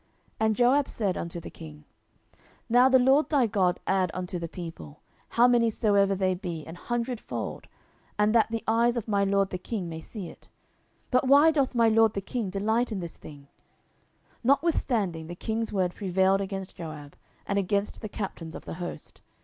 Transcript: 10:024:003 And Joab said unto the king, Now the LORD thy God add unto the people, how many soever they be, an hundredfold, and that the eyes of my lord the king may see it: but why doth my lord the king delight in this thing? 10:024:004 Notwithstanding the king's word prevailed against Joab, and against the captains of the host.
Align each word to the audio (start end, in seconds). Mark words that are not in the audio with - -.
10:024:003 0.01 0.09
And 0.47 0.55
Joab 0.55 0.89
said 0.89 1.15
unto 1.15 1.39
the 1.39 1.51
king, 1.51 1.85
Now 2.67 2.89
the 2.89 2.97
LORD 2.97 3.29
thy 3.29 3.45
God 3.45 3.79
add 3.85 4.09
unto 4.15 4.39
the 4.39 4.47
people, 4.47 4.99
how 5.29 5.47
many 5.47 5.69
soever 5.69 6.15
they 6.15 6.33
be, 6.33 6.65
an 6.65 6.73
hundredfold, 6.73 7.67
and 8.17 8.33
that 8.33 8.49
the 8.49 8.63
eyes 8.67 8.97
of 8.97 9.07
my 9.07 9.23
lord 9.23 9.51
the 9.51 9.59
king 9.59 9.87
may 9.89 10.01
see 10.01 10.27
it: 10.27 10.47
but 11.11 11.27
why 11.27 11.51
doth 11.51 11.75
my 11.75 11.87
lord 11.87 12.13
the 12.15 12.19
king 12.19 12.49
delight 12.49 12.91
in 12.91 12.99
this 12.99 13.15
thing? 13.15 13.41
10:024:004 13.43 13.47
Notwithstanding 14.43 15.27
the 15.27 15.35
king's 15.35 15.71
word 15.71 15.93
prevailed 15.93 16.41
against 16.41 16.75
Joab, 16.77 17.15
and 17.45 17.59
against 17.59 18.01
the 18.01 18.09
captains 18.09 18.55
of 18.55 18.65
the 18.65 18.73
host. 18.81 19.21